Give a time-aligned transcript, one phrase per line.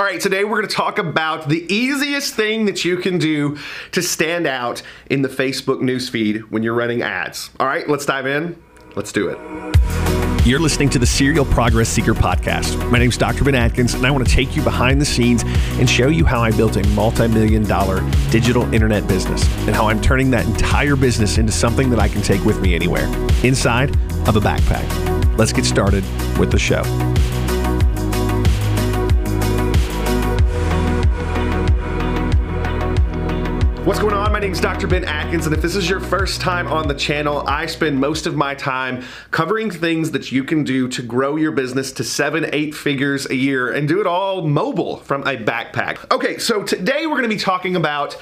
[0.00, 3.58] All right, today we're going to talk about the easiest thing that you can do
[3.92, 4.80] to stand out
[5.10, 7.50] in the Facebook newsfeed when you're running ads.
[7.60, 8.56] All right, let's dive in.
[8.96, 10.46] Let's do it.
[10.46, 12.90] You're listening to the Serial Progress Seeker podcast.
[12.90, 13.44] My name is Dr.
[13.44, 15.42] Ben Adkins, and I want to take you behind the scenes
[15.78, 19.86] and show you how I built a multi million dollar digital internet business and how
[19.86, 23.04] I'm turning that entire business into something that I can take with me anywhere
[23.44, 23.90] inside
[24.26, 25.36] of a backpack.
[25.36, 26.04] Let's get started
[26.38, 26.84] with the show.
[33.84, 34.30] What's going on?
[34.30, 34.86] My name is Dr.
[34.86, 38.26] Ben Adkins, and if this is your first time on the channel, I spend most
[38.26, 42.46] of my time covering things that you can do to grow your business to seven,
[42.52, 46.12] eight figures a year and do it all mobile from a backpack.
[46.12, 48.18] Okay, so today we're going to be talking about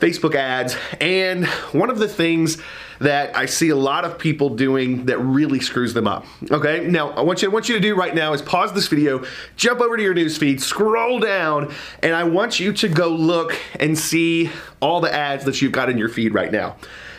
[0.00, 0.76] Facebook ads.
[1.00, 2.58] And one of the things
[3.00, 6.26] that I see a lot of people doing that really screws them up.
[6.50, 8.88] Okay, now I want you, I want you to do right now is pause this
[8.88, 9.24] video,
[9.56, 11.72] jump over to your newsfeed, scroll down,
[12.02, 14.50] and I want you to go look and see
[14.80, 16.76] all the ads that you've got in your feed right now.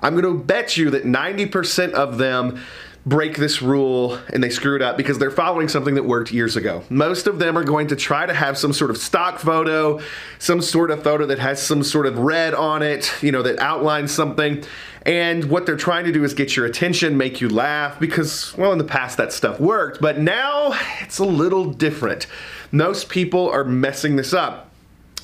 [0.00, 2.60] I'm gonna bet you that 90% of them
[3.06, 6.56] break this rule and they screw it up because they're following something that worked years
[6.56, 6.82] ago.
[6.88, 10.00] Most of them are going to try to have some sort of stock photo,
[10.38, 13.58] some sort of photo that has some sort of red on it, you know, that
[13.58, 14.64] outlines something.
[15.04, 18.72] And what they're trying to do is get your attention, make you laugh because, well,
[18.72, 22.26] in the past that stuff worked, but now it's a little different.
[22.72, 24.70] Most people are messing this up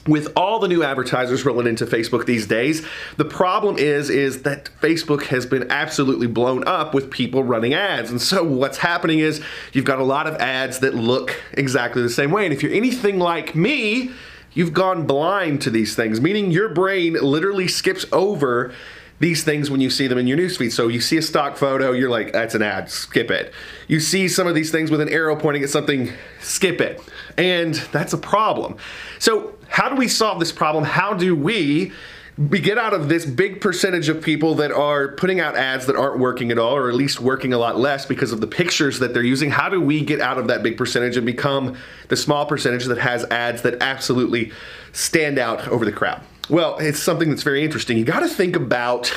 [0.06, 4.70] with all the new advertisers rolling into Facebook these days, the problem is is that
[4.81, 8.11] Facebook has been absolutely blown up with people running ads.
[8.11, 12.11] And so what's happening is you've got a lot of ads that look exactly the
[12.11, 12.45] same way.
[12.45, 14.11] And if you're anything like me,
[14.55, 18.73] you've gone blind to these things, meaning your brain literally skips over
[19.21, 20.73] these things when you see them in your newsfeed.
[20.73, 23.53] So you see a stock photo, you're like, that's an ad, skip it.
[23.87, 27.03] You see some of these things with an arrow pointing at something, skip it.
[27.37, 28.78] And that's a problem.
[29.19, 30.84] So how do we solve this problem?
[30.84, 31.91] How do we
[32.36, 35.97] we get out of this big percentage of people that are putting out ads that
[35.97, 38.99] aren't working at all, or at least working a lot less because of the pictures
[38.99, 39.50] that they're using.
[39.50, 41.78] How do we get out of that big percentage and become
[42.09, 44.53] the small percentage that has ads that absolutely
[44.93, 46.21] stand out over the crowd?
[46.50, 47.97] Well, it's something that's very interesting.
[47.97, 49.10] You got to think about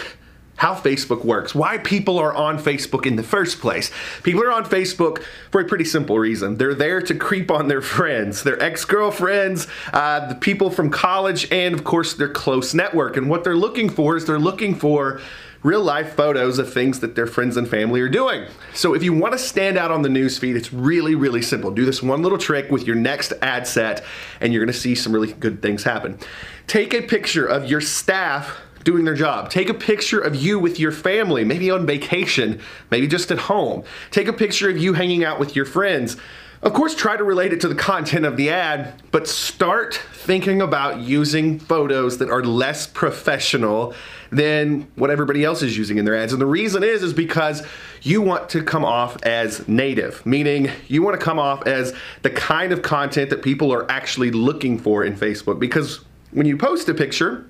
[0.64, 3.92] how Facebook works, why people are on Facebook in the first place.
[4.24, 6.56] People are on Facebook for a pretty simple reason.
[6.56, 11.52] They're there to creep on their friends, their ex girlfriends, uh, the people from college,
[11.52, 13.18] and of course their close network.
[13.18, 15.20] And what they're looking for is they're looking for
[15.64, 18.48] real life photos of things that their friends and family are doing.
[18.74, 21.72] So if you want to stand out on the newsfeed, it's really, really simple.
[21.72, 24.02] Do this one little trick with your next ad set,
[24.40, 26.20] and you're going to see some really good things happen.
[26.68, 29.50] Take a picture of your staff doing their job.
[29.50, 32.60] Take a picture of you with your family, maybe on vacation,
[32.92, 33.84] maybe just at home.
[34.12, 36.18] Take a picture of you hanging out with your friends.
[36.64, 40.62] Of course, try to relate it to the content of the ad, but start thinking
[40.62, 43.94] about using photos that are less professional
[44.32, 46.32] than what everybody else is using in their ads.
[46.32, 47.64] And the reason is is because
[48.02, 52.30] you want to come off as native, meaning you want to come off as the
[52.30, 56.00] kind of content that people are actually looking for in Facebook because
[56.32, 57.46] when you post a picture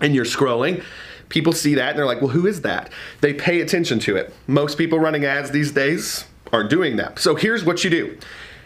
[0.00, 0.82] and you're scrolling,
[1.28, 2.90] people see that and they're like, well, who is that?
[3.20, 4.34] They pay attention to it.
[4.46, 7.18] Most people running ads these days are doing that.
[7.18, 8.18] So here's what you do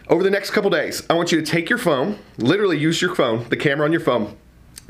[0.09, 3.15] over the next couple days, I want you to take your phone, literally use your
[3.15, 4.37] phone, the camera on your phone,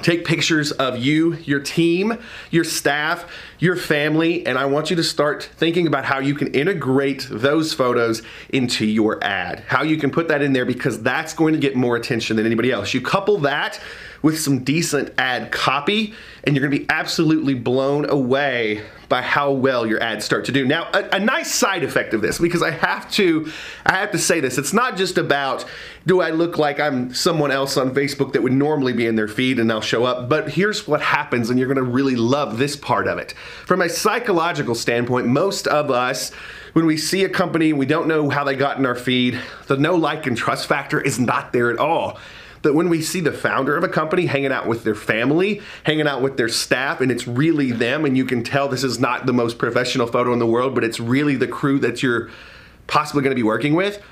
[0.02, 2.18] take pictures of you, your team,
[2.50, 6.48] your staff, your family, and I want you to start thinking about how you can
[6.54, 9.64] integrate those photos into your ad.
[9.66, 12.46] How you can put that in there because that's going to get more attention than
[12.46, 12.94] anybody else.
[12.94, 13.80] You couple that
[14.22, 16.14] with some decent ad copy,
[16.44, 20.66] and you're gonna be absolutely blown away by how well your ads start to do.
[20.66, 23.50] Now, a, a, nice side effect of this, because I have to,
[23.86, 25.64] I have to say this, it's not just about
[26.06, 29.28] do I look like I'm someone else on Facebook that would normally be in their
[29.28, 32.76] feed and I'll show up, but here's what happens, and you're gonna really love this
[32.76, 33.34] part of it.
[33.66, 36.32] From a psychological standpoint, most of us,
[36.72, 39.76] when we see a company we don't know how they got in our feed, the
[39.76, 42.18] know like and trust factor is not there at all.
[42.62, 46.08] That when we see the founder of a company hanging out with their family, hanging
[46.08, 49.26] out with their staff, and it's really them, and you can tell this is not
[49.26, 52.30] the most professional photo in the world, but it's really the crew that you're
[52.88, 54.02] possibly going to be working with,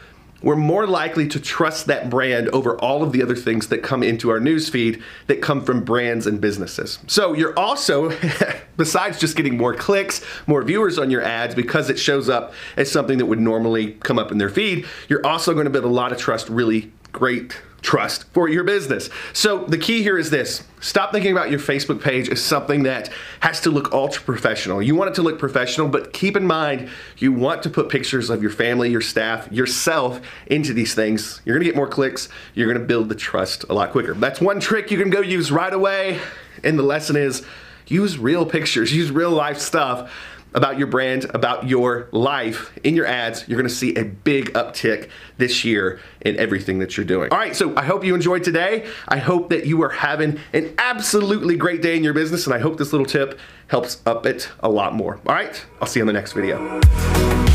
[0.42, 4.02] we're more likely to trust that brand over all of the other things that come
[4.02, 6.98] into our newsfeed that come from brands and businesses.
[7.06, 8.16] So you're also,
[8.76, 12.90] besides just getting more clicks, more viewers on your ads because it shows up as
[12.90, 15.88] something that would normally come up in their feed, you're also going to build a
[15.88, 19.08] lot of trust really great trust for your business.
[19.32, 20.64] So the key here is this.
[20.80, 23.10] Stop thinking about your Facebook page as something that
[23.40, 24.82] has to look ultra professional.
[24.82, 28.28] You want it to look professional, but keep in mind you want to put pictures
[28.28, 31.40] of your family, your staff, yourself into these things.
[31.44, 34.14] You're gonna get more clicks, you're gonna build the trust a lot quicker.
[34.14, 36.20] That's one trick you can go use right away.
[36.64, 37.44] And the lesson is
[37.86, 40.10] use real pictures, use real life stuff
[40.56, 45.08] about your brand, about your life in your ads, you're gonna see a big uptick
[45.36, 47.30] this year in everything that you're doing.
[47.30, 48.86] All right, so I hope you enjoyed today.
[49.06, 52.58] I hope that you are having an absolutely great day in your business, and I
[52.58, 53.38] hope this little tip
[53.68, 55.20] helps up it a lot more.
[55.26, 57.45] All right, I'll see you in the next video.